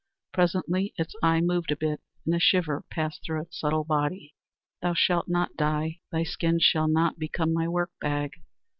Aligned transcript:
Presently 0.33 0.95
its 0.97 1.13
eyes 1.21 1.43
moved 1.43 1.69
a 1.71 1.75
bit, 1.75 2.01
and 2.25 2.33
a 2.33 2.39
shiver 2.39 2.83
passed 2.89 3.21
through 3.23 3.41
its 3.41 3.59
subtle 3.59 3.83
body. 3.83 4.33
"Thou 4.81 4.95
shalt 4.95 5.27
not 5.27 5.55
die; 5.55 5.99
thy 6.11 6.23
skin 6.23 6.57
shall 6.59 6.87
not 6.87 7.19
become 7.19 7.53
my 7.53 7.67
work 7.67 7.91
bag!" 8.01 8.31